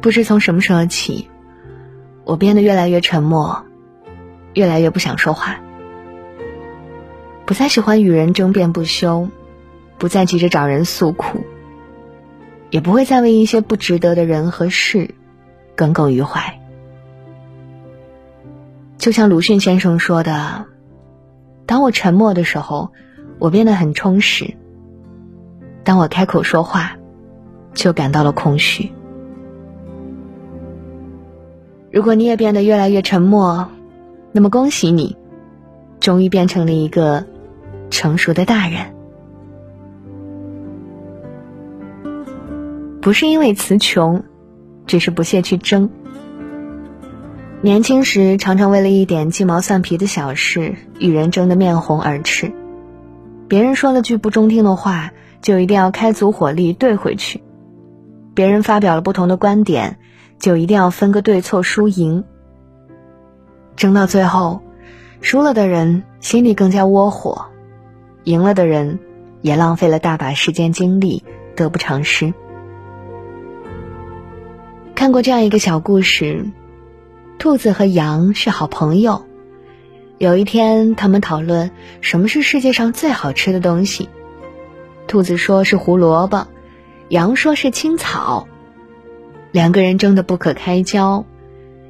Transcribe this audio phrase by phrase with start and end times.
[0.00, 1.28] 不知从什么时候起，
[2.24, 3.64] 我变得越来越沉默，
[4.54, 5.60] 越来越不想说话，
[7.44, 9.28] 不再喜欢与人争辩不休，
[9.98, 11.44] 不再急着找人诉苦，
[12.70, 15.14] 也不会再为一些不值得的人和事
[15.76, 16.58] 耿耿于怀。
[18.96, 20.66] 就像鲁迅先生说的
[21.66, 22.92] ：“当我沉默的时候，
[23.38, 24.56] 我变得很充实；
[25.84, 26.96] 当我开口说话，
[27.74, 28.92] 就感到了空虚。”
[31.92, 33.68] 如果你也变得越来越沉默，
[34.30, 35.16] 那么恭喜你，
[35.98, 37.26] 终于变成了一个
[37.90, 38.94] 成熟的大人。
[43.00, 44.22] 不是因为词穷，
[44.86, 45.90] 只是不屑去争。
[47.60, 52.52] 年轻时常常为了一点鸡毛蒜皮的小事与人争得面红耳赤，
[53.48, 55.10] 别人说了句不中听的话，
[55.42, 57.40] 就一定要开足火力怼回去；
[58.32, 59.98] 别人发表了不同的观点。
[60.40, 62.24] 就一定要分个对错输赢，
[63.76, 64.62] 争到最后，
[65.20, 67.46] 输了的人心里更加窝火，
[68.24, 68.98] 赢了的人
[69.42, 71.22] 也浪费了大把时间精力，
[71.54, 72.32] 得不偿失。
[74.94, 76.46] 看过这样一个小故事：
[77.38, 79.26] 兔子和羊是好朋友。
[80.18, 84.08] 有一天，他们讨论什么是世界上最好吃的东西。
[85.06, 86.46] 兔子说是胡萝卜，
[87.08, 88.46] 羊说是青草。
[89.52, 91.24] 两个人争得不可开交，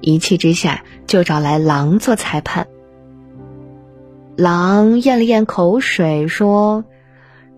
[0.00, 2.68] 一气之下就找来狼做裁判。
[4.36, 6.84] 狼咽了咽口水，说：“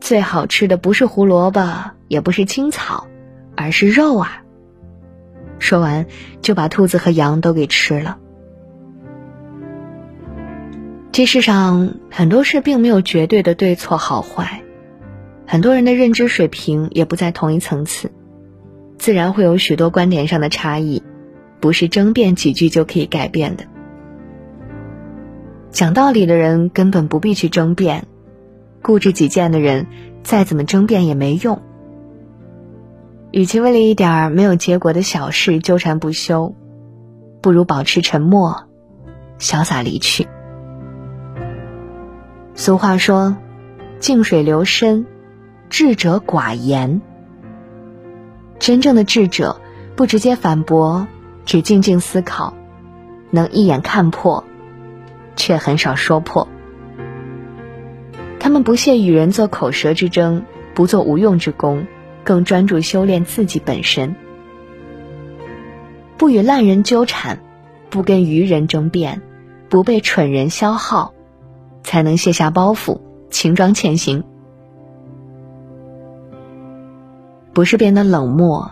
[0.00, 3.06] 最好吃的不是胡萝卜，也不是青草，
[3.54, 4.42] 而是肉啊！”
[5.60, 6.06] 说完，
[6.40, 8.18] 就把兔子和羊都给吃了。
[11.12, 14.62] 这世上很多事并没有绝对的对错好坏，
[15.46, 18.10] 很多人的认知水平也不在同一层次。
[19.00, 21.02] 自然会有许多观点上的差异，
[21.58, 23.64] 不是争辩几句就可以改变的。
[25.70, 28.06] 讲道理的人根本不必去争辩，
[28.82, 29.86] 固执己见的人
[30.22, 31.62] 再怎么争辩也没用。
[33.30, 36.54] 与其为了一点儿没有结果的小事纠缠不休，
[37.40, 38.64] 不如保持沉默，
[39.38, 40.28] 潇洒离去。
[42.54, 43.38] 俗话说
[43.98, 45.06] ：“静水流深，
[45.70, 47.00] 智者寡言。”
[48.60, 49.58] 真正的智者，
[49.96, 51.08] 不直接反驳，
[51.46, 52.54] 只静静思考，
[53.30, 54.44] 能一眼看破，
[55.34, 56.46] 却很少说破。
[58.38, 60.44] 他们不屑与人做口舌之争，
[60.74, 61.86] 不做无用之功，
[62.22, 64.14] 更专注修炼自己本身。
[66.18, 67.40] 不与烂人纠缠，
[67.88, 69.22] 不跟愚人争辩，
[69.70, 71.14] 不被蠢人消耗，
[71.82, 73.00] 才能卸下包袱，
[73.30, 74.22] 轻装前行。
[77.52, 78.70] 不是变得冷漠，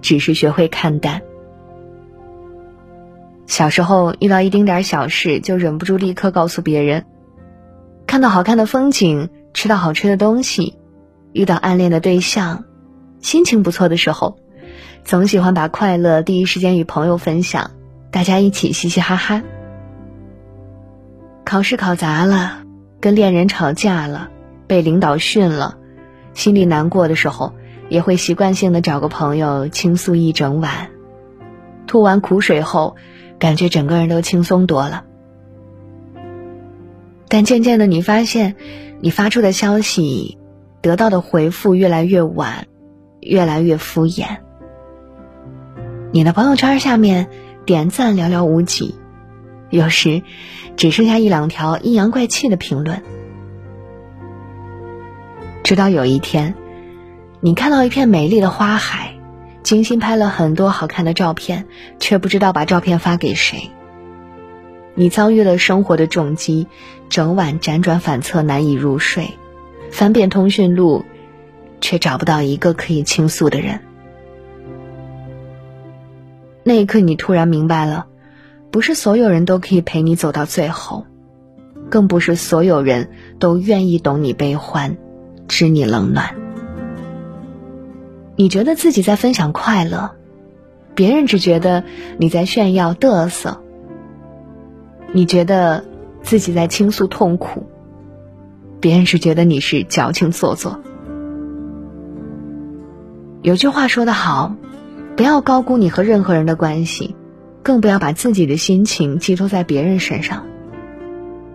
[0.00, 1.22] 只是学会看淡。
[3.46, 7.02] 小时候遇到一丁点小事，就忍不住立刻告诉别人；
[8.06, 10.78] 看到好看的风景，吃到好吃的东西，
[11.32, 12.64] 遇到暗恋的对象，
[13.20, 14.38] 心情不错的时候，
[15.04, 17.70] 总喜欢把快乐第一时间与朋友分享，
[18.10, 19.42] 大家一起嘻嘻哈哈。
[21.44, 22.62] 考试考砸了，
[23.00, 24.30] 跟恋人吵架了，
[24.66, 25.76] 被领导训了，
[26.32, 27.52] 心里难过的时候。
[27.94, 30.90] 也会习惯性的找个朋友倾诉一整晚，
[31.86, 32.96] 吐完苦水后，
[33.38, 35.04] 感觉整个人都轻松多了。
[37.28, 38.56] 但渐渐的，你发现，
[39.00, 40.38] 你发出的消息，
[40.80, 42.66] 得到的回复越来越晚，
[43.20, 44.38] 越来越敷衍。
[46.10, 47.28] 你的朋友圈下面
[47.64, 48.96] 点赞寥寥无几，
[49.70, 50.24] 有时
[50.74, 53.04] 只剩下一两条阴阳怪气的评论。
[55.62, 56.56] 直到有一天。
[57.44, 59.16] 你看到一片美丽的花海，
[59.62, 61.66] 精心拍了很多好看的照片，
[62.00, 63.70] 却不知道把照片发给谁。
[64.94, 66.68] 你遭遇了生活的重击，
[67.10, 69.28] 整晚辗转反侧难以入睡，
[69.90, 71.04] 翻遍通讯录，
[71.82, 73.80] 却找不到一个可以倾诉的人。
[76.62, 78.06] 那一刻，你突然明白了，
[78.70, 81.04] 不是所有人都可以陪你走到最后，
[81.90, 84.96] 更不是所有人都愿意懂你悲欢，
[85.46, 86.36] 知你冷暖。
[88.36, 90.12] 你觉得自己在分享快乐，
[90.94, 91.84] 别人只觉得
[92.18, 93.60] 你在炫耀嘚瑟。
[95.12, 95.84] 你觉得
[96.22, 97.68] 自己在倾诉痛苦，
[98.80, 100.80] 别人只觉得你是矫情做作。
[103.42, 104.56] 有句话说得好，
[105.16, 107.14] 不要高估你和任何人的关系，
[107.62, 110.46] 更不要把自己的心情寄托在别人身上。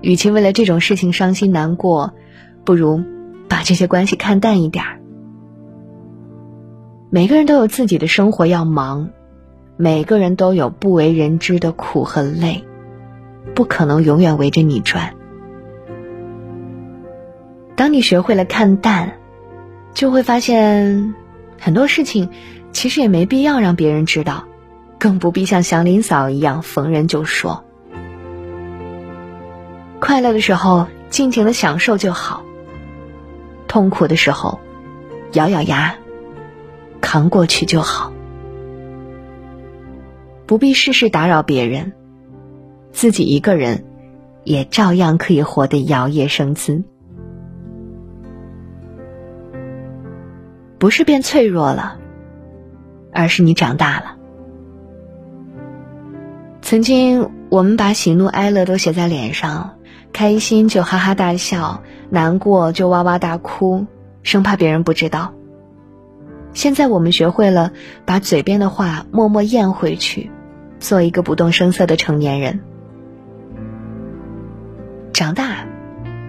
[0.00, 2.12] 与其为了这种事情伤心难过，
[2.64, 3.02] 不如
[3.48, 5.00] 把这些关系看淡一点儿。
[7.10, 9.08] 每个人都有自己的生活要忙，
[9.78, 12.66] 每个人都有不为人知的苦和累，
[13.54, 15.14] 不可能永远围着你转。
[17.76, 19.14] 当你学会了看淡，
[19.94, 21.14] 就会发现
[21.58, 22.28] 很多事情
[22.72, 24.44] 其实也没必要让别人知道，
[24.98, 27.64] 更不必像祥林嫂一样逢人就说。
[29.98, 32.42] 快乐的时候，尽情的享受就好；
[33.66, 34.60] 痛苦的时候，
[35.32, 35.94] 咬咬牙
[37.10, 38.12] 扛过去就好。
[40.44, 41.94] 不必事事打扰别人，
[42.92, 43.86] 自己一个人
[44.44, 46.84] 也照样可以活得摇曳生姿。
[50.78, 51.96] 不是变脆弱了，
[53.10, 54.16] 而是你长大了。
[56.60, 59.78] 曾经我们把喜怒哀乐都写在脸上，
[60.12, 63.86] 开心就哈哈大笑，难过就哇哇大哭，
[64.22, 65.32] 生怕别人不知道。
[66.58, 67.70] 现在我们学会了
[68.04, 70.28] 把嘴边的话默默咽回去。
[70.80, 72.58] 做一个不动声色的成年人。
[75.12, 75.68] 长大，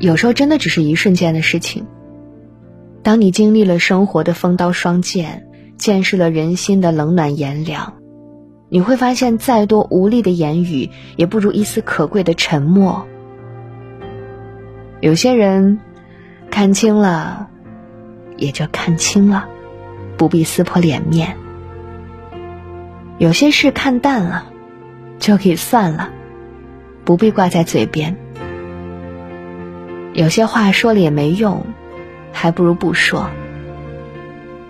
[0.00, 1.86] 有时候真的只是一瞬间的事情。
[3.02, 5.46] 当你经历了生活的风刀霜剑，
[5.78, 7.94] 见识了人心的冷暖炎凉，
[8.68, 13.06] 你会发现，再多无力的言语，也不如一丝可贵的沉默。
[15.00, 15.78] 有些人，
[16.50, 17.48] 看清了，
[18.36, 19.48] 也就看清了，
[20.18, 21.38] 不必撕破脸面。
[23.16, 24.44] 有些事看淡了，
[25.18, 26.10] 就可以算了，
[27.04, 28.16] 不必挂在嘴边。
[30.12, 31.64] 有些话说了也没用，
[32.32, 33.30] 还不如不说。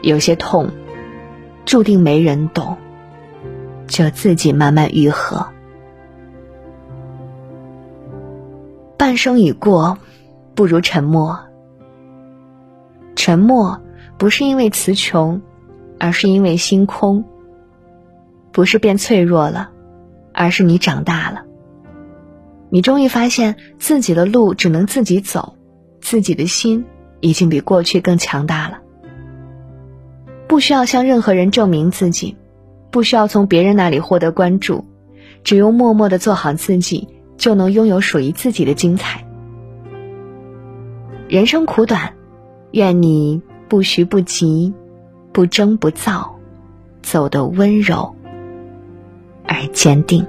[0.00, 0.70] 有些痛，
[1.64, 2.76] 注定没人懂，
[3.86, 5.48] 就自己慢慢愈合。
[8.98, 9.98] 半生已过，
[10.54, 11.38] 不如沉默。
[13.16, 13.80] 沉默
[14.18, 15.42] 不是因为词穷，
[15.98, 17.24] 而是因为心空。
[18.52, 19.70] 不是变脆弱了，
[20.32, 21.42] 而是你长大了。
[22.70, 25.56] 你终于发现自己的路只能自己走，
[26.00, 26.84] 自己的心
[27.20, 28.78] 已经比过去更强大了。
[30.46, 32.36] 不需要向任何人证明自己，
[32.92, 34.84] 不需要从别人那里获得关注，
[35.42, 39.26] 只用默默的做好自己，就能拥有属于自己的精彩。
[41.28, 42.14] 人生苦短，
[42.70, 43.42] 愿你
[43.74, 44.72] 不徐不急，
[45.32, 46.32] 不争不躁，
[47.02, 48.14] 走得温柔。
[49.48, 50.24] 而坚定。